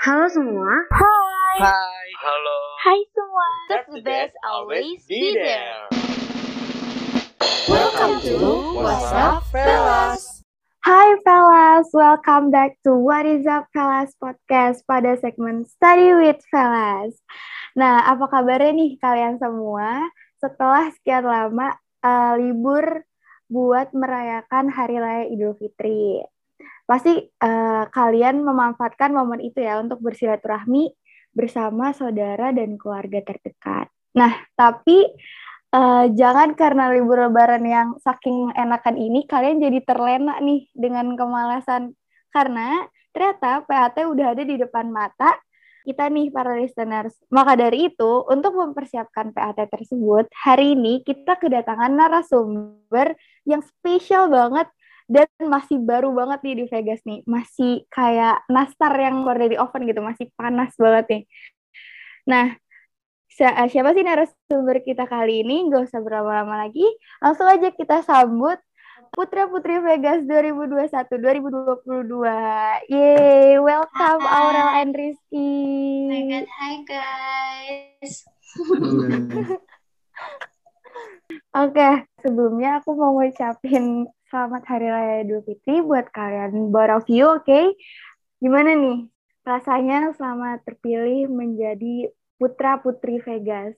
[0.00, 0.72] Halo semua.
[0.96, 1.56] Hai.
[1.60, 2.08] Hai.
[2.24, 2.58] Halo.
[2.80, 3.48] Hai semua.
[3.68, 5.92] That's the best always be there.
[7.68, 8.34] Welcome to
[8.80, 10.40] What's Up Fellas.
[10.80, 17.20] Hai Fellas, welcome back to What is Up Fellas podcast pada segmen Study with Fellas.
[17.76, 20.08] Nah, apa kabarnya nih kalian semua
[20.40, 23.04] setelah sekian lama uh, libur
[23.52, 26.24] buat merayakan Hari Raya Idul Fitri?
[26.90, 30.90] Pasti uh, kalian memanfaatkan momen itu ya untuk bersilaturahmi
[31.30, 33.86] bersama saudara dan keluarga terdekat.
[34.18, 35.06] Nah, tapi
[35.70, 41.94] uh, jangan karena libur lebaran yang saking enakan ini kalian jadi terlena nih dengan kemalasan
[42.34, 45.38] karena ternyata PAT udah ada di depan mata
[45.86, 47.16] kita nih para listeners.
[47.32, 53.16] Maka dari itu, untuk mempersiapkan PAT tersebut, hari ini kita kedatangan narasumber
[53.48, 54.68] yang spesial banget
[55.10, 57.26] dan masih baru banget nih di Vegas nih.
[57.26, 61.26] Masih kayak nastar yang keluar dari oven gitu, masih panas banget nih.
[62.30, 62.54] Nah,
[63.66, 65.66] siapa sih narasumber kita kali ini?
[65.66, 66.86] Gak usah berlama-lama lagi.
[67.18, 68.62] Langsung aja kita sambut
[69.10, 72.86] Putra Putri Vegas 2021-2022.
[72.86, 74.34] Yeay, welcome Hai.
[74.38, 75.50] Aurel and Rizky.
[76.06, 78.14] Oh my God, hi guys.
[81.50, 87.26] Oke, sebelumnya aku mau ngucapin selamat Hari Raya Idul Fitri buat kalian both of you,
[87.26, 87.74] oke?
[88.38, 89.10] Gimana nih
[89.42, 93.74] rasanya selama terpilih menjadi Putra Putri Vegas?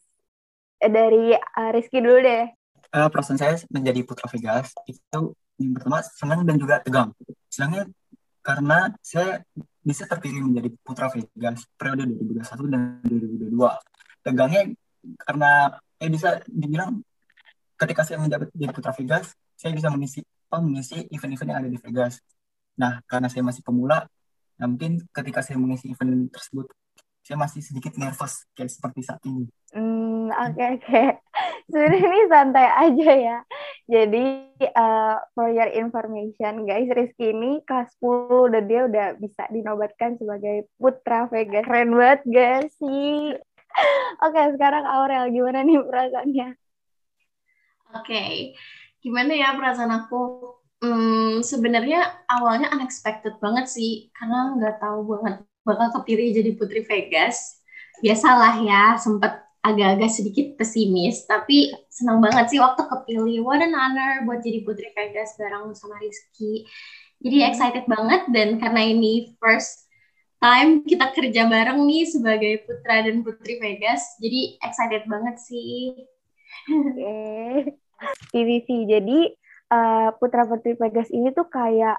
[0.76, 2.52] Eh, dari uh, Rizky dulu deh.
[2.92, 7.16] Uh, perasaan saya menjadi Putra Vegas itu yang pertama senang dan juga tegang.
[7.48, 7.88] Senangnya
[8.44, 9.40] karena saya
[9.80, 13.56] bisa terpilih menjadi Putra Vegas periode 2021 dan 2022.
[14.20, 14.62] Tegangnya
[15.16, 15.50] karena
[15.96, 17.00] saya bisa dibilang
[17.80, 20.20] ketika saya menjabat jadi Putra Vegas, saya bisa mengisi
[20.60, 22.20] mengisi event-event yang ada di Vegas.
[22.76, 24.04] Nah, karena saya masih pemula,
[24.60, 26.68] nah mungkin ketika saya mengisi event tersebut,
[27.22, 29.46] saya masih sedikit nervous kayak seperti saat ini.
[29.70, 30.82] Hmm, oke okay, oke.
[30.84, 31.06] Okay.
[31.70, 33.38] Sebenarnya ini santai aja ya.
[33.86, 34.24] Jadi
[34.74, 40.66] uh, for your information guys, Rizky ini kelas 10 dan dia udah bisa dinobatkan sebagai
[40.76, 41.62] Putra Vegas.
[41.62, 43.38] Keren banget gak sih?
[44.20, 46.48] Oke, okay, sekarang Aurel gimana nih perasaannya?
[47.92, 48.32] Oke, okay.
[49.02, 50.22] Gimana ya perasaan aku?
[50.82, 57.62] Hmm, sebenarnya awalnya unexpected banget sih, karena nggak tahu banget bakal kepilih jadi Putri Vegas.
[58.02, 63.46] Biasalah ya, sempat agak-agak sedikit pesimis, tapi senang banget sih waktu kepilih.
[63.46, 66.66] What an honor buat jadi Putri Vegas bareng sama Rizky.
[67.22, 69.86] Jadi excited banget dan karena ini first
[70.42, 75.94] time kita kerja bareng nih sebagai Putra dan Putri Vegas, jadi excited banget sih.
[76.66, 77.81] Okay.
[78.30, 78.68] PVC.
[78.88, 79.18] Jadi
[79.72, 81.98] uh, Putra Putri Vegas ini tuh kayak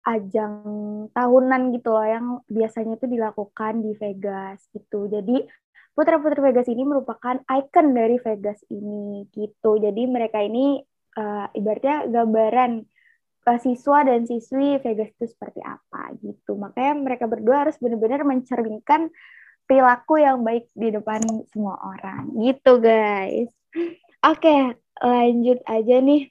[0.00, 0.64] ajang
[1.12, 5.12] tahunan gitu loh yang biasanya itu dilakukan di Vegas gitu.
[5.12, 5.44] Jadi
[5.92, 9.76] Putra Putri Vegas ini merupakan ikon dari Vegas ini gitu.
[9.76, 10.80] Jadi mereka ini
[11.20, 12.80] uh, ibaratnya gambaran
[13.44, 16.56] uh, siswa dan siswi Vegas itu seperti apa gitu.
[16.56, 19.12] Makanya mereka berdua harus benar-benar mencerminkan
[19.68, 21.20] perilaku yang baik di depan
[21.52, 23.52] semua orang gitu guys.
[24.20, 26.28] Oke, lanjut aja nih.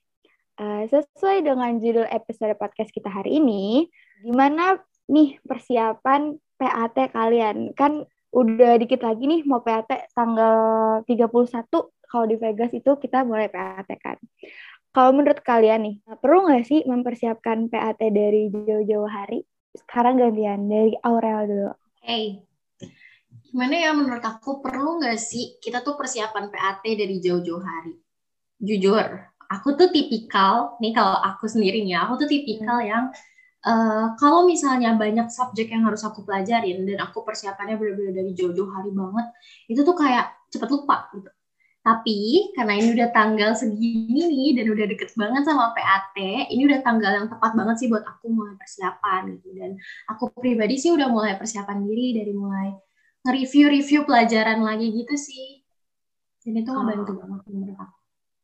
[0.61, 3.89] Uh, sesuai dengan judul episode podcast kita hari ini,
[4.22, 4.77] gimana
[5.09, 7.73] nih persiapan PAT kalian?
[7.73, 13.50] Kan udah dikit lagi nih mau PAT tanggal 31 kalau di Vegas itu kita mulai
[13.50, 14.21] PAT kan.
[14.94, 19.41] Kalau menurut kalian nih, perlu nggak sih mempersiapkan PAT dari jauh-jauh hari?
[19.73, 21.71] Sekarang gantian dari Aurel dulu.
[22.06, 22.45] Hey,
[23.50, 27.98] gimana ya menurut aku perlu nggak sih kita tuh persiapan PAT dari jauh-jauh hari?
[28.62, 29.06] Jujur,
[29.50, 32.88] aku tuh tipikal nih kalau aku sendiri ya, aku tuh tipikal hmm.
[32.88, 33.04] yang
[33.66, 38.70] uh, kalau misalnya banyak subjek yang harus aku pelajarin dan aku persiapannya benar-benar dari jauh-jauh
[38.70, 39.28] hari banget,
[39.66, 41.30] itu tuh kayak cepet lupa gitu.
[41.80, 46.18] Tapi karena ini udah tanggal segini nih dan udah deket banget sama PAT,
[46.54, 49.48] ini udah tanggal yang tepat banget sih buat aku mulai persiapan gitu.
[49.58, 49.80] Dan
[50.12, 52.88] aku pribadi sih udah mulai persiapan diri dari mulai
[53.24, 55.63] nge-review-review pelajaran lagi gitu sih.
[56.44, 57.18] Dan itu ngebantu oh.
[57.19, 57.98] banget menurut aku.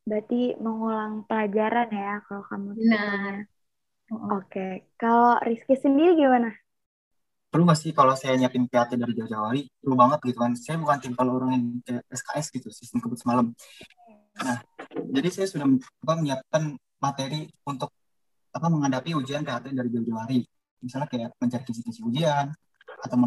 [0.05, 3.41] Berarti mengulang pelajaran ya kalau kamu Nah.
[4.05, 4.73] Oke, okay.
[5.01, 6.53] kalau Rizky sendiri gimana?
[7.49, 9.65] Perlu nggak sih kalau saya nyiapin PAT dari jauh-jauh hari?
[9.81, 10.53] Perlu banget gitu kan.
[10.53, 11.65] Saya bukan tim kalau orang yang
[12.13, 13.49] SKS gitu, sistem kebut semalam.
[14.45, 14.61] Nah,
[15.09, 15.65] jadi saya sudah
[16.05, 17.89] menyiapkan materi untuk
[18.53, 20.45] apa menghadapi ujian PAT dari jauh-jauh hari.
[20.85, 22.53] Misalnya kayak mencari kisi-kisi ujian,
[23.05, 23.17] atau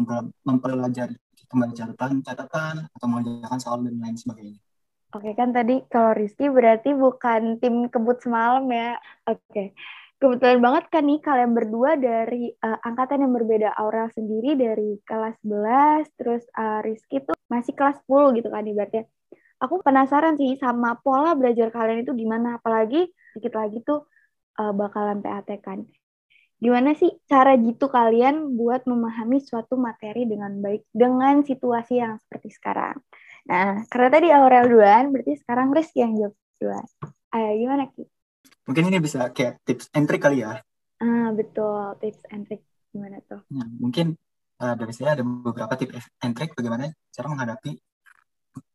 [0.43, 1.15] mempelajari
[1.49, 4.59] kembali catatan, catatan, atau mengerjakan soal dan lain sebagainya.
[5.09, 8.99] Oke kan tadi kalau Rizky berarti bukan tim kebut semalam ya.
[9.25, 9.73] Oke.
[10.19, 13.71] kebetulan banget kan nih kalian berdua dari uh, angkatan yang berbeda.
[13.79, 19.07] Aurel sendiri dari kelas 11, terus uh, Rizky tuh masih kelas 10 gitu kan ibaratnya.
[19.63, 24.11] Aku penasaran sih sama pola belajar kalian itu gimana, apalagi dikit lagi tuh
[24.59, 25.87] uh, bakalan PAT kan.
[26.59, 32.51] Gimana sih cara gitu kalian buat memahami suatu materi dengan baik dengan situasi yang seperti
[32.51, 32.99] sekarang?
[33.47, 36.85] Nah, karena tadi Aurel duluan, berarti sekarang Rizky yang jawab duluan.
[37.31, 38.03] Ayo, gimana Ki?
[38.67, 40.59] Mungkin ini bisa kayak tips and trick kali ya.
[40.99, 41.95] Ah, betul.
[42.03, 42.61] Tips and trick.
[42.91, 43.41] Gimana tuh?
[43.55, 44.19] Nah, mungkin
[44.59, 47.79] uh, dari saya ada beberapa tips and trick bagaimana cara menghadapi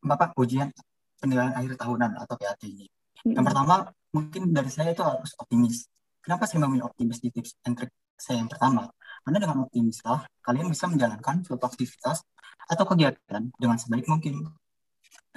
[0.01, 0.73] Bapak ujian
[1.21, 2.89] penilaian akhir tahunan atau PAT ini.
[3.21, 3.37] Hmm.
[3.37, 3.75] Yang pertama,
[4.11, 5.85] mungkin dari saya itu harus optimis.
[6.25, 8.89] Kenapa saya memilih optimis di tips and trick saya yang pertama?
[9.21, 12.25] Karena dengan optimis lah, kalian bisa menjalankan suatu aktivitas
[12.65, 14.41] atau kegiatan dengan sebaik mungkin.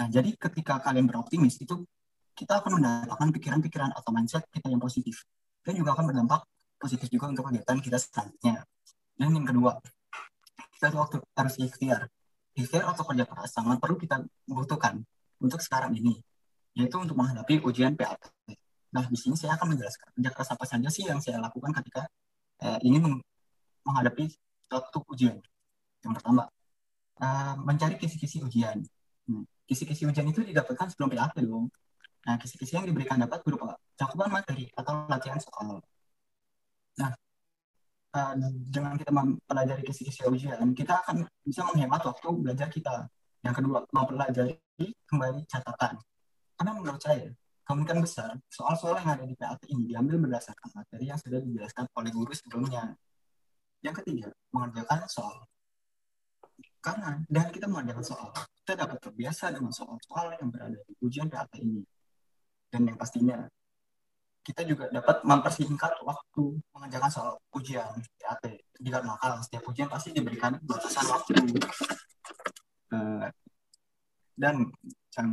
[0.01, 1.85] Nah, jadi ketika kalian beroptimis, itu
[2.33, 5.29] kita akan mendapatkan pikiran-pikiran atau mindset kita yang positif.
[5.61, 6.49] Dan juga akan berdampak
[6.81, 8.65] positif juga untuk kegiatan kita selanjutnya.
[9.13, 9.77] Dan yang kedua,
[10.73, 12.09] kita waktu harus ikhtiar.
[12.57, 15.05] Ikhtiar atau kerja keras sangat perlu kita butuhkan
[15.37, 16.17] untuk sekarang ini,
[16.73, 18.25] yaitu untuk menghadapi ujian PAT.
[18.95, 22.09] Nah, di sini saya akan menjelaskan kerja keras apa saja sih yang saya lakukan ketika
[22.65, 23.21] eh, ingin
[23.85, 24.29] menghadapi
[24.69, 25.41] suatu ujian.
[26.05, 26.47] Yang pertama,
[27.25, 28.85] uh, mencari kisi-kisi ujian.
[29.27, 29.45] Hmm.
[29.65, 31.73] Kisi-kisi ujian itu didapatkan sebelum PAT dong.
[32.29, 35.81] Nah, kisi-kisi yang diberikan dapat berupa cakupan materi atau latihan soal.
[37.01, 37.11] Nah,
[38.15, 38.35] uh,
[38.69, 43.09] dengan kita mempelajari kisi-kisi ujian, kita akan bisa menghemat waktu belajar kita.
[43.41, 44.59] Yang kedua, mempelajari
[45.09, 45.97] kembali catatan.
[46.59, 47.31] Karena menurut saya,
[47.69, 52.11] kemungkinan besar soal-soal yang ada di PAT ini diambil berdasarkan materi yang sudah dijelaskan oleh
[52.17, 52.97] guru sebelumnya.
[53.85, 55.45] Yang ketiga, mengerjakan soal.
[56.81, 58.33] Karena dengan kita mengerjakan soal,
[58.65, 61.85] kita dapat terbiasa dengan soal-soal yang berada di ujian PAT ini
[62.73, 63.49] dan yang pastinya
[64.45, 71.05] kita juga dapat mempersingkat waktu mengerjakan soal ujian PAT dikarenakan setiap ujian pasti diberikan batasan
[71.05, 71.33] waktu
[72.97, 73.29] uh,
[74.41, 74.73] dan
[75.17, 75.29] yang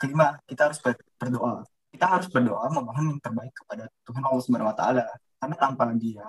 [0.00, 0.80] kelima kita harus
[1.26, 1.66] berdoa.
[1.90, 5.04] Kita harus berdoa memohon yang terbaik kepada Tuhan Allah Subhanahu Wa Taala.
[5.36, 6.26] Karena tanpa dia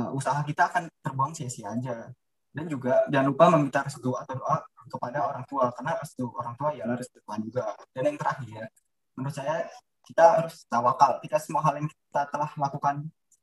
[0.00, 2.08] uh, usaha kita akan terbuang sia-sia aja.
[2.56, 6.70] Dan juga jangan lupa meminta restu atau doa kepada orang tua karena restu orang tua
[6.72, 7.76] ialah restu Tuhan juga.
[7.92, 8.72] Dan yang terakhir
[9.12, 9.68] menurut saya
[10.08, 11.20] kita harus tawakal.
[11.20, 12.96] Kita semua hal yang kita telah lakukan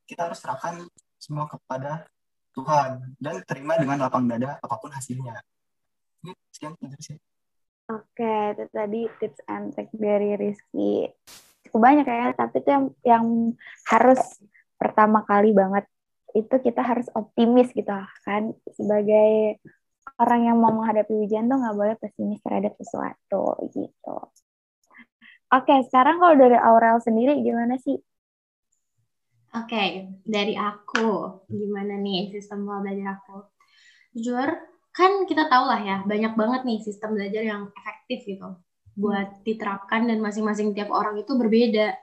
[0.09, 0.81] kita harus serahkan
[1.21, 2.09] semua kepada
[2.57, 3.13] Tuhan.
[3.21, 5.37] Dan terima dengan lapang dada apa pun hasilnya.
[6.25, 7.19] Ini sekian dari saya
[7.91, 11.11] Oke, itu tadi tips and trick dari Rizky.
[11.67, 13.25] Cukup banyak ya, tapi itu yang, yang
[13.91, 14.19] harus
[14.79, 15.87] pertama kali banget
[16.33, 17.93] itu kita harus optimis gitu
[18.25, 19.61] kan sebagai
[20.17, 24.17] orang yang mau menghadapi ujian tuh nggak boleh pesimis terhadap sesuatu gitu.
[25.53, 28.01] Oke, sekarang kalau dari Aurel sendiri gimana sih?
[29.53, 33.45] Oke, dari aku gimana nih sistem belajar aku?
[34.17, 34.49] Jujur,
[34.93, 38.57] kan kita tahu lah ya, banyak banget nih sistem belajar yang efektif gitu
[38.93, 41.97] buat diterapkan dan masing-masing tiap orang itu berbeda.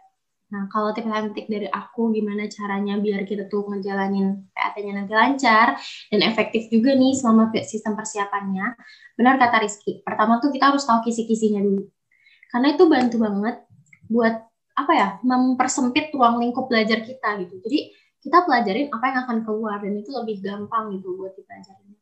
[0.51, 5.79] Nah, kalau tips and dari aku gimana caranya biar kita tuh ngejalanin PAT-nya nanti lancar
[6.11, 8.75] dan efektif juga nih selama sistem persiapannya.
[9.15, 11.87] Benar kata Rizky, pertama tuh kita harus tahu kisi-kisinya dulu
[12.51, 13.57] karena itu bantu banget
[14.11, 14.35] buat
[14.75, 19.79] apa ya mempersempit ruang lingkup belajar kita gitu jadi kita pelajarin apa yang akan keluar
[19.81, 21.95] dan itu lebih gampang gitu buat dipelajarin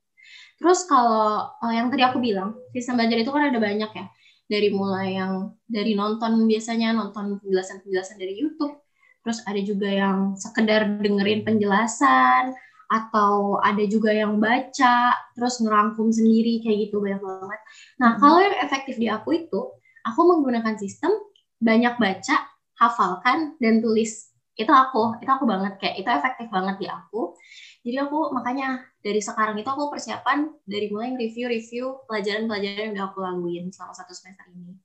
[0.59, 4.07] terus kalau uh, yang tadi aku bilang sistem belajar itu kan ada banyak ya
[4.49, 8.81] dari mulai yang dari nonton biasanya nonton penjelasan-penjelasan dari YouTube
[9.23, 12.57] terus ada juga yang sekedar dengerin penjelasan
[12.89, 17.61] atau ada juga yang baca terus ngerangkum sendiri kayak gitu banyak banget.
[18.01, 18.21] Nah, hmm.
[18.25, 19.61] kalau yang efektif di aku itu
[20.09, 21.13] aku menggunakan sistem
[21.61, 22.37] banyak baca,
[22.81, 24.33] hafalkan dan tulis.
[24.57, 27.28] Itu aku, itu aku banget kayak itu efektif banget di aku.
[27.89, 33.19] Jadi aku makanya dari sekarang itu aku persiapan dari mulai review-review pelajaran-pelajaran yang udah aku
[33.25, 34.77] laluin selama satu semester ini.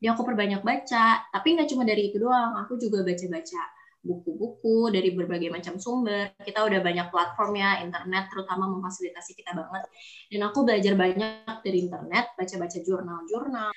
[0.00, 3.62] Jadi aku perbanyak baca, tapi nggak cuma dari itu doang, aku juga baca-baca
[4.00, 6.32] buku-buku dari berbagai macam sumber.
[6.40, 9.84] Kita udah banyak platform ya, internet terutama memfasilitasi kita banget.
[10.32, 13.68] Dan aku belajar banyak dari internet, baca-baca jurnal-jurnal,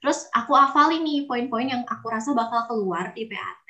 [0.00, 3.68] Terus aku hafalin nih poin-poin yang aku rasa bakal keluar di PAT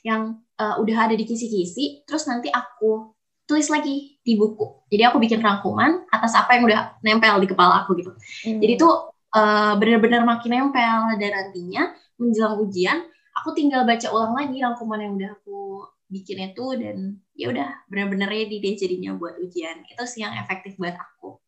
[0.00, 3.12] yang uh, udah ada di kisi-kisi, terus nanti aku
[3.48, 4.84] tulis lagi di buku.
[4.92, 8.12] Jadi aku bikin rangkuman atas apa yang udah nempel di kepala aku gitu.
[8.44, 8.60] Hmm.
[8.60, 13.08] Jadi tuh uh, benar-benar makin nempel dan nantinya menjelang ujian
[13.40, 16.96] aku tinggal baca ulang lagi rangkuman yang udah aku bikin itu dan
[17.32, 19.88] ya udah benar-benar ready deh jadinya buat ujian.
[19.88, 21.40] Itu sih yang efektif buat aku.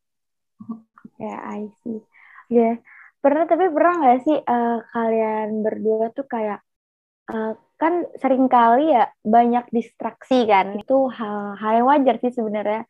[1.21, 2.01] Ya, yeah, I see.
[2.49, 2.77] Ya, yeah
[3.21, 6.65] pernah tapi pernah nggak sih uh, kalian berdua tuh kayak
[7.29, 10.77] uh, kan sering kali ya banyak distraksi kan.
[10.77, 12.85] Itu hal hal yang wajar sih sebenarnya.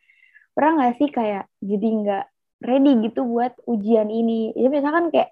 [0.50, 2.24] Pernah nggak sih kayak jadi nggak
[2.66, 4.50] ready gitu buat ujian ini?
[4.58, 5.30] Ya misalkan kayak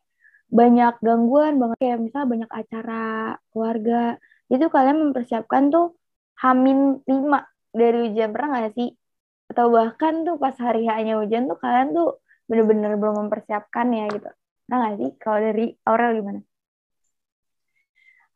[0.48, 3.02] banyak gangguan banget kayak misalnya banyak acara
[3.52, 4.16] keluarga
[4.48, 5.98] itu kalian mempersiapkan tuh
[6.38, 7.42] hamin lima
[7.74, 8.30] dari ujian.
[8.30, 8.94] Pernah nggak sih?
[9.50, 14.30] Atau bahkan tuh pas hari hanya ujian tuh kalian tuh bener-bener belum mempersiapkan ya gitu.
[14.64, 15.10] Pernah nggak sih?
[15.18, 16.40] Kalau dari Aurel gimana?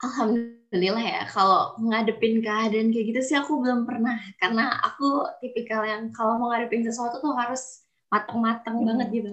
[0.02, 4.16] Alhamdulillah ya, kalau ngadepin keadaan kayak gitu sih aku belum pernah.
[4.40, 8.86] Karena aku tipikal yang kalau mau ngadepin sesuatu tuh harus mateng-mateng hmm.
[8.88, 9.32] banget gitu.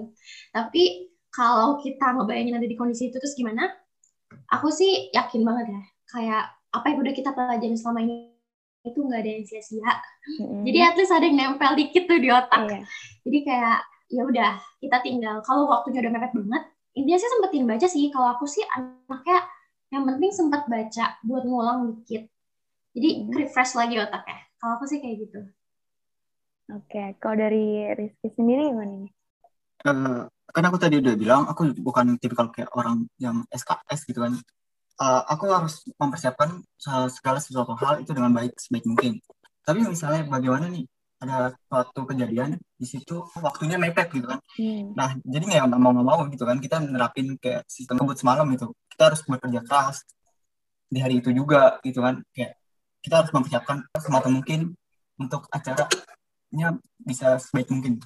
[0.52, 0.84] Tapi
[1.32, 3.72] kalau kita ngebayangin ada di kondisi itu terus gimana?
[4.50, 8.34] Aku sih yakin banget ya, kayak apa yang udah kita pelajari selama ini
[8.86, 9.92] itu nggak ada yang sia-sia.
[10.40, 10.64] Hmm.
[10.66, 12.66] Jadi at least ada yang nempel dikit tuh di otak.
[12.66, 12.82] Iya.
[13.28, 13.80] Jadi kayak
[14.10, 16.64] ya udah kita tinggal kalau waktunya udah mepet banget,
[16.98, 18.06] intinya sih sempetin baca sih.
[18.10, 19.40] Kalau aku sih anaknya
[20.18, 22.26] penting sempat baca buat ngulang dikit
[22.96, 23.34] jadi hmm.
[23.36, 25.40] refresh lagi otaknya kalau aku sih kayak gitu
[26.74, 27.14] oke okay.
[27.22, 29.12] kalau dari Rizky sendiri gimana nih
[29.86, 34.34] uh, kan aku tadi udah bilang aku bukan tipikal kayak orang yang SKS gitu kan
[35.00, 36.66] uh, aku harus mempersiapkan
[37.14, 39.22] segala sesuatu hal itu dengan baik sebaik mungkin
[39.62, 40.90] tapi misalnya bagaimana nih
[41.20, 44.40] ada suatu kejadian di situ waktunya mepet gitu kan.
[44.56, 44.96] Hmm.
[44.96, 48.72] Nah jadi nggak mau nggak mau gitu kan kita menerapin kayak sistem kebut semalam gitu.
[49.00, 50.04] Kita harus bekerja keras
[50.92, 52.20] di hari itu juga gitu kan.
[52.36, 52.60] Kayak
[53.00, 54.76] kita harus mempersiapkan semata mungkin
[55.16, 58.04] untuk acaranya bisa sebaik mungkin.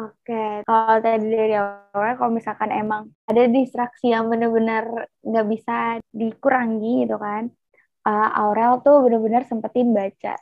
[0.00, 7.04] Oke, kalau tadi dari awal, kalau misalkan emang ada distraksi yang benar-benar nggak bisa dikurangi
[7.04, 7.52] gitu kan,
[8.06, 10.34] uh, Aurel tuh bener-bener sempetin baca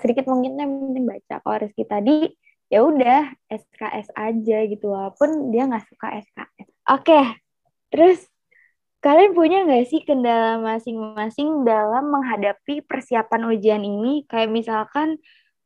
[0.00, 0.72] sedikit mungkin yang
[1.06, 2.32] baca kalau Rizky tadi
[2.68, 7.24] ya udah SKS aja gitu walaupun dia nggak suka SKS oke okay.
[7.88, 8.28] terus
[8.98, 15.22] kalian punya nggak sih kendala masing-masing dalam menghadapi persiapan ujian ini kayak misalkan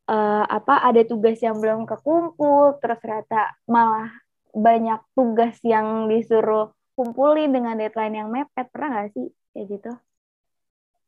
[0.08, 4.12] uh, apa ada tugas yang belum kekumpul terus ternyata malah
[4.52, 9.92] banyak tugas yang disuruh kumpulin dengan deadline yang mepet pernah nggak sih kayak gitu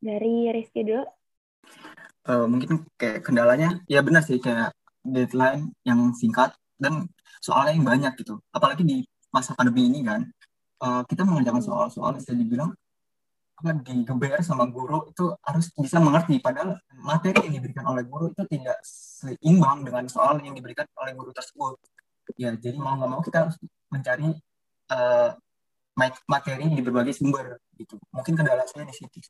[0.05, 1.05] dari Rizky dulu.
[2.25, 7.09] Uh, mungkin kayak kendalanya, ya benar sih kayak deadline yang singkat dan
[7.41, 8.41] soalnya yang banyak gitu.
[8.53, 10.29] Apalagi di masa pandemi ini kan,
[10.83, 12.73] uh, kita mengerjakan soal-soal bisa dibilang
[13.55, 16.43] apa digeber sama guru itu harus bisa mengerti.
[16.43, 21.31] Padahal materi yang diberikan oleh guru itu tidak seimbang dengan soal yang diberikan oleh guru
[21.31, 21.79] tersebut.
[22.35, 23.57] Ya jadi mau nggak mau kita harus
[23.93, 24.35] mencari
[24.91, 25.31] uh,
[26.27, 27.95] materi di berbagai sumber gitu.
[28.11, 29.23] Mungkin kendala saya di situ.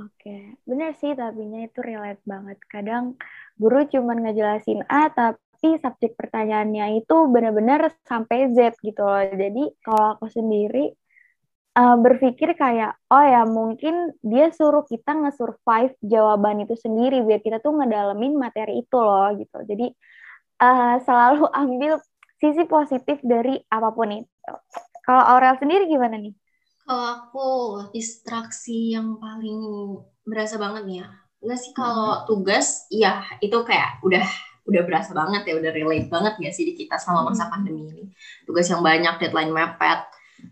[0.00, 2.56] Oke, benar sih tapi itu relate banget.
[2.70, 3.18] Kadang
[3.60, 9.22] guru cuma ngejelasin A, tapi subjek pertanyaannya itu benar-benar sampai Z gitu loh.
[9.22, 10.90] Jadi kalau aku sendiri
[11.78, 17.62] uh, berpikir kayak, oh ya mungkin dia suruh kita nge-survive jawaban itu sendiri biar kita
[17.62, 19.58] tuh ngedalemin materi itu loh gitu.
[19.62, 19.86] Jadi
[20.62, 21.92] uh, selalu ambil
[22.42, 24.54] sisi positif dari apa pun itu.
[25.06, 26.34] Kalau Aurel sendiri gimana nih?
[26.82, 27.48] Kalau aku
[27.94, 29.58] distraksi yang paling
[30.26, 31.08] berasa banget nih ya.
[31.42, 32.24] Enggak sih kalau hmm.
[32.30, 34.26] tugas, iya itu kayak udah
[34.62, 37.52] udah berasa banget ya, udah relate banget ya sih di kita sama masa hmm.
[37.52, 38.04] pandemi ini.
[38.46, 40.00] Tugas yang banyak, deadline mepet,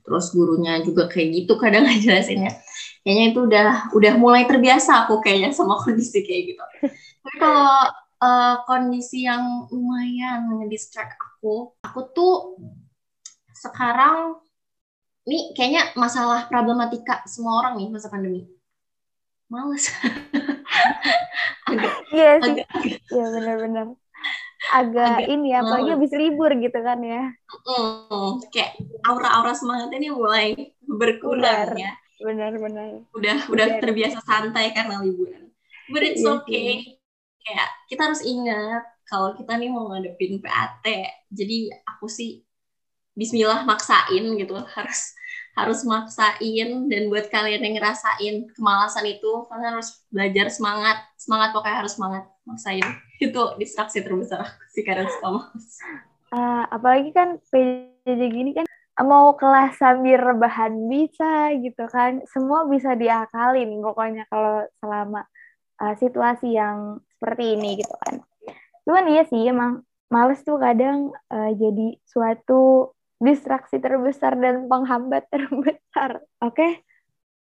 [0.02, 2.52] terus gurunya juga kayak gitu kadang ngejelasinnya.
[3.06, 6.64] Kayaknya itu udah udah mulai terbiasa aku kayaknya sama kondisi kayak gitu.
[7.20, 7.70] Tapi kalau
[8.20, 12.34] uh, kondisi yang lumayan ngedistract aku, aku tuh
[13.54, 14.40] sekarang
[15.28, 18.48] ini kayaknya masalah problematika semua orang nih masa pandemi.
[19.50, 19.90] Males.
[22.14, 22.54] Iya sih.
[23.10, 23.86] Iya benar-benar.
[24.70, 27.22] Agak, agak ini ya, apalagi habis libur gitu kan ya.
[27.66, 28.76] Mm, kayak
[29.08, 30.46] aura-aura semangatnya ini mulai
[30.84, 31.92] berkurang ya.
[32.20, 32.88] Benar-benar.
[33.16, 35.48] Udah udah terbiasa santai karena liburan.
[35.90, 37.00] But it's iya, okay.
[37.40, 40.86] Kayak kita harus ingat kalau kita nih mau ngadepin PAT.
[41.32, 42.44] Jadi aku sih
[43.18, 45.00] Bismillah maksain gitu harus
[45.58, 51.78] harus maksain dan buat kalian yang ngerasain kemalasan itu kalian harus belajar semangat semangat pokoknya
[51.82, 52.86] harus semangat maksain.
[53.20, 55.52] Itu distraksi terbesar aku sih karena suka
[56.32, 58.66] uh, apalagi kan PJJ gini kan
[59.00, 65.24] mau kelas sambil rebahan bisa gitu kan semua bisa diakalin pokoknya kalau selama
[65.80, 68.20] uh, situasi yang seperti ini gitu kan.
[68.84, 76.24] Cuman iya sih emang males tuh kadang uh, jadi suatu distraksi terbesar dan penghambat terbesar.
[76.40, 76.72] Oke, okay?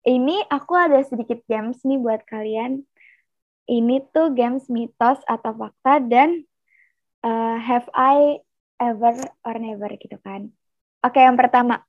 [0.04, 2.84] ini aku ada sedikit games nih buat kalian.
[3.72, 6.44] Ini tuh games mitos atau fakta dan
[7.24, 8.44] uh, have I
[8.84, 9.16] ever
[9.48, 10.52] or never gitu kan.
[11.02, 11.82] Oke, okay, yang pertama.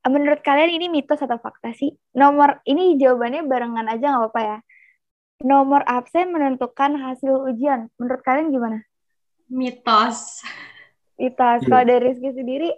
[0.00, 1.92] menurut kalian ini mitos atau fakta sih?
[2.16, 4.58] Nomor ini jawabannya barengan aja nggak apa-apa ya.
[5.44, 7.92] Nomor absen menentukan hasil ujian.
[8.00, 8.80] Menurut kalian gimana?
[9.52, 10.40] Mitos.
[11.20, 11.60] Mitos.
[11.60, 11.68] Iya.
[11.68, 12.72] Kalau dari Rizky sendiri,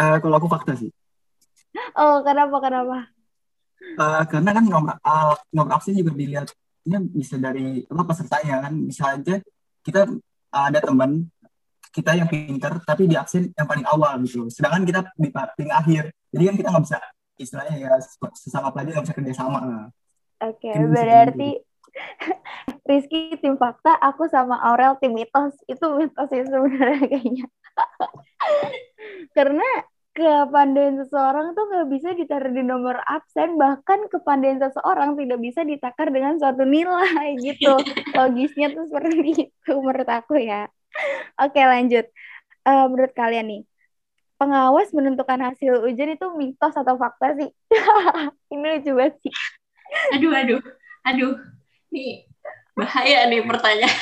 [0.00, 0.88] Eh, kalau aku fakta sih.
[2.00, 2.98] oh kenapa kenapa?
[3.80, 9.02] Eh, karena kan nomor uh, nomor absen juga dilihatnya bisa dari apa pesertanya kan bisa
[9.12, 9.36] aja
[9.84, 10.08] kita
[10.56, 11.28] uh, ada teman
[11.90, 16.02] kita yang pinter tapi di absen yang paling awal gitu sedangkan kita di paling akhir
[16.30, 16.98] jadi kan kita nggak bisa
[17.40, 17.90] istilahnya ya
[18.36, 19.84] sesama pelajar nggak bisa kerja sama lah.
[20.40, 21.50] Oke, Kan bisa berarti
[22.90, 25.54] Rizky tim fakta, aku sama Aurel tim mitos.
[25.70, 27.46] Itu mitos sih sebenarnya kayaknya.
[29.30, 29.68] Karena
[30.10, 36.10] kepandaian seseorang tuh nggak bisa ditaruh di nomor absen, bahkan kepandaian seseorang tidak bisa ditakar
[36.10, 37.78] dengan suatu nilai gitu.
[38.10, 39.14] Logisnya tuh seperti
[39.46, 40.66] itu menurut aku ya.
[41.38, 42.10] Oke lanjut.
[42.66, 43.62] Eh, menurut kalian nih,
[44.34, 47.48] pengawas menentukan hasil ujian itu mitos atau fakta sih?
[48.50, 49.32] Ini lucu banget sih.
[50.18, 50.60] Aduh, aduh,
[51.06, 51.34] aduh.
[51.94, 52.29] Nih,
[52.80, 53.98] bahaya nih pertanyaan.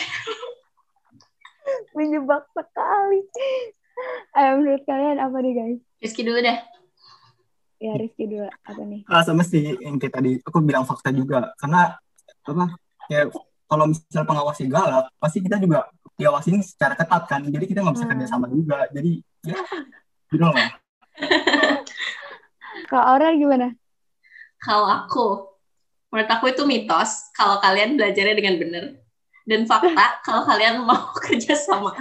[1.93, 3.21] menjebak sekali.
[4.33, 5.81] Ayo menurut kalian apa nih guys?
[5.99, 6.59] Rizky dulu deh.
[7.79, 9.03] Ya Rizky dulu apa nih?
[9.07, 11.99] Ah, sama sih yang kayak tadi aku bilang fakta juga karena
[12.47, 12.65] apa
[13.11, 13.27] ya
[13.67, 18.07] kalau misal pengawasnya galak pasti kita juga diawasin secara ketat kan jadi kita nggak bisa
[18.07, 18.13] Hmm.
[18.17, 19.13] kerja sama juga jadi
[19.45, 19.57] ya
[20.29, 20.57] gitu loh
[22.89, 23.69] Kalau Aurel gimana?
[24.59, 25.27] Kalau aku,
[26.13, 28.85] menurut aku itu mitos kalau kalian belajarnya dengan benar.
[29.49, 31.93] Dan fakta kalau kalian mau kerja sama.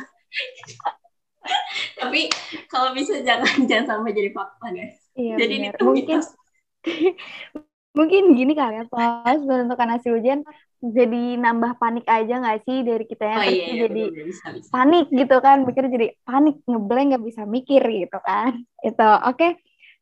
[1.97, 2.21] Tapi
[2.67, 4.97] kalau bisa jangan jangan sampai jadi fakta guys.
[5.17, 5.79] Iya jadi ini benar.
[5.79, 6.27] tuh Mungkin mitos.
[7.97, 10.45] mungkin gini kali ya pas menentukan hasil ujian
[10.77, 14.45] jadi nambah panik aja nggak sih dari kita Oh terus iya, iya jadi bener, bisa
[14.53, 14.69] bisa.
[14.69, 19.47] panik gitu kan mikir jadi panik ngeblank nggak bisa mikir gitu kan itu oke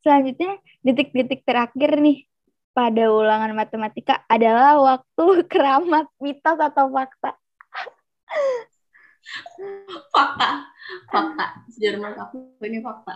[0.03, 0.51] selanjutnya
[0.83, 2.27] detik-detik terakhir nih
[2.75, 7.31] pada ulangan matematika adalah waktu keramat mitos atau fakta.
[10.11, 10.49] Fakta,
[11.07, 11.45] fakta.
[11.71, 12.35] Sejujurnya menurut aku
[12.67, 13.15] ini fakta.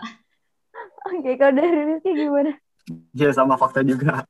[1.12, 2.56] oke kalau dari Rizky gimana?
[3.12, 4.24] Ya sama fakta juga.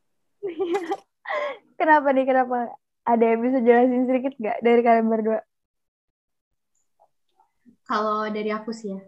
[1.78, 2.26] Kenapa nih?
[2.26, 2.74] Kenapa?
[3.06, 5.40] Ada yang bisa jelasin sedikit nggak dari kalian berdua?
[7.88, 9.00] Kalau dari aku sih ya,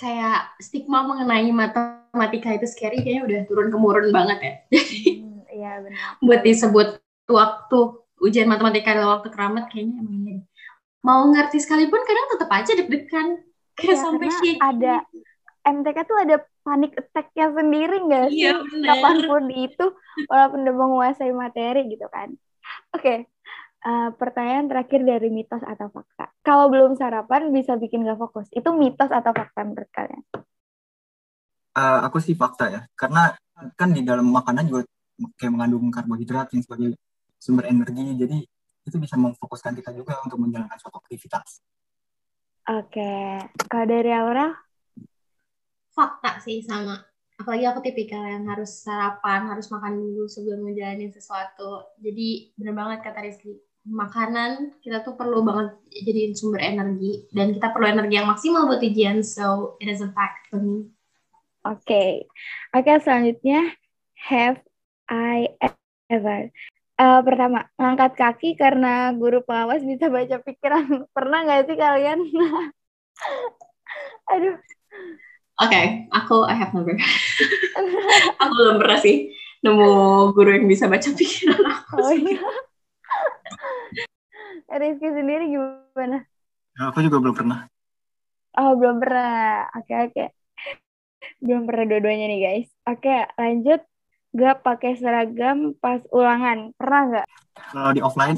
[0.00, 4.54] kayak stigma mengenai matematika itu scary kayaknya udah turun temurun banget ya.
[4.72, 5.25] Hmm,
[5.56, 6.88] iya benar buat disebut
[7.26, 7.78] waktu
[8.22, 10.40] ujian matematika adalah waktu keramat kayaknya emang deh.
[11.04, 13.26] Mau ngerti sekalipun kadang tetap aja deg-degan.
[13.76, 14.52] Kayak Iya, sampai karena shaky.
[14.62, 14.94] ada
[15.66, 18.38] MTK tuh ada panic attack-nya sendiri nggak sih?
[18.46, 18.86] Iya, bener.
[18.88, 19.84] Kapan pun itu,
[20.30, 22.28] walaupun udah menguasai materi gitu kan.
[22.94, 23.14] Oke,
[23.86, 26.30] eh, pertanyaan terakhir dari mitos atau fakta.
[26.46, 28.46] Kalau belum sarapan bisa bikin gak fokus.
[28.54, 30.22] Itu mitos atau fakta menurut kalian?
[31.76, 33.36] Eh, aku sih fakta ya karena
[33.76, 34.82] kan di dalam makanan juga
[35.36, 36.96] kayak mengandung karbohidrat yang sebagai
[37.40, 38.38] sumber energi jadi
[38.86, 41.64] itu bisa memfokuskan kita juga untuk menjalankan suatu aktivitas
[42.66, 43.38] Oke,
[43.70, 44.50] kalau dari Aura?
[45.94, 46.98] Fakta sih sama.
[47.38, 51.94] Apalagi aku tipikal yang harus sarapan, harus makan dulu sebelum menjalani sesuatu.
[52.02, 53.54] Jadi bener banget kata Rizky.
[53.86, 57.30] Makanan kita tuh perlu banget jadiin sumber energi.
[57.30, 59.22] Dan kita perlu energi yang maksimal buat ujian.
[59.22, 60.90] So, it is a fact for me.
[61.62, 62.26] Oke,
[62.74, 63.78] oke selanjutnya
[64.26, 64.58] have
[65.10, 65.50] I
[66.10, 66.50] ever?
[66.96, 71.04] Eh, pertama, ngangkat kaki karena guru pengawas bisa baca pikiran.
[71.16, 72.18] Pernah nggak sih kalian?
[74.32, 74.56] Aduh,
[75.56, 76.92] Oke, aku I have never.
[78.44, 79.32] aku belum pernah sih
[79.64, 79.88] nemu
[80.36, 81.96] guru yang bisa baca pikiran aku.
[81.96, 82.44] oh iya.
[84.68, 86.28] Rizky sendiri gimana?
[86.76, 87.64] Ya, aku juga belum pernah
[88.56, 89.68] Oh, belum pernah.
[89.76, 90.24] Oke, oke.
[91.44, 92.68] Belum pernah dua-duanya nih, guys.
[92.88, 93.84] Oke, lanjut.
[94.36, 96.70] Gak pakai seragam pas ulangan.
[96.76, 97.28] Pernah nggak?
[97.56, 98.36] kalau di offline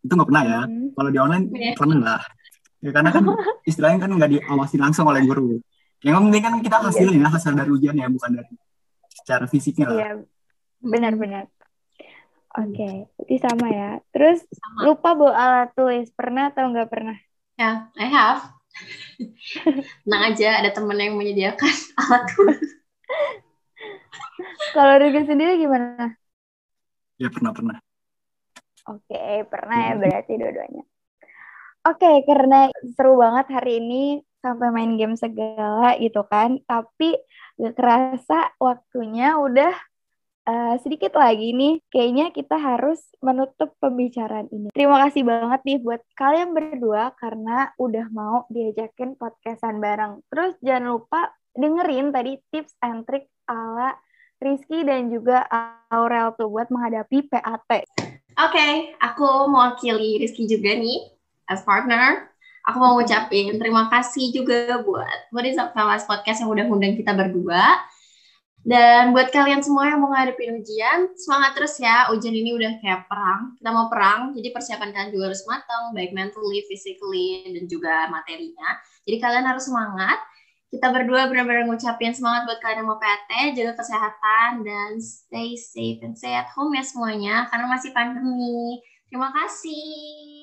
[0.00, 0.94] itu nggak pernah ya Hmm.
[0.94, 1.74] kalau di online Iya.
[1.74, 2.22] pernah lah
[2.78, 3.24] ya karena kan
[3.68, 5.58] istilahnya kan nggak diawasi langsung oleh guru
[6.00, 8.54] yang penting kan kita hasilnya hasil dari ujian ya bukan dari
[9.12, 10.10] secara fisiknya lah Iya,
[10.80, 11.44] benar-benar.
[12.50, 13.90] Oke, itu sama ya.
[14.10, 14.78] Terus Sama.
[14.82, 16.10] lupa bawa alat tulis.
[16.10, 17.14] Pernah atau nggak pernah?
[17.54, 18.42] Ya, I have.
[20.02, 22.66] Tenang aja, ada temen yang menyediakan alat tulis.
[24.76, 26.14] Kalau Rizky sendiri gimana?
[27.20, 27.76] ya pernah pernah
[28.88, 30.82] Oke, pernah ya berarti dua-duanya.
[31.86, 36.58] Oke, karena seru banget hari ini sampai main game segala gitu kan.
[36.64, 37.14] Tapi
[37.60, 39.72] gak kerasa waktunya udah
[40.48, 41.78] eh, sedikit lagi nih.
[41.92, 44.72] Kayaknya kita harus menutup pembicaraan ini.
[44.74, 50.24] Terima kasih banget nih buat kalian berdua karena udah mau diajakin podcastan bareng.
[50.32, 53.98] Terus jangan lupa dengerin tadi tips and trick ala
[54.40, 55.44] Rizky dan juga
[55.92, 57.68] Aurel tuh buat menghadapi PAT.
[57.68, 61.12] Oke, okay, aku mewakili Rizky juga nih
[61.44, 62.30] as partner.
[62.68, 67.12] Aku mau ngucapin terima kasih juga buat What is Up Podcast yang udah undang kita
[67.12, 67.84] berdua.
[68.60, 72.12] Dan buat kalian semua yang mau ngadepin ujian, semangat terus ya.
[72.12, 73.56] Ujian ini udah kayak perang.
[73.56, 78.76] Kita mau perang, jadi persiapan kalian juga harus matang, baik mentally, physically, dan juga materinya.
[79.08, 80.20] Jadi kalian harus semangat.
[80.70, 85.98] Kita berdua benar-benar ngucapin semangat buat kalian yang mau PT, jaga kesehatan, dan stay safe
[86.06, 88.78] and stay at home ya semuanya, karena masih pandemi.
[89.10, 90.39] Terima kasih.